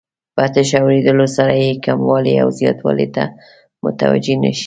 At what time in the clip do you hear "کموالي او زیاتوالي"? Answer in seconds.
1.85-3.07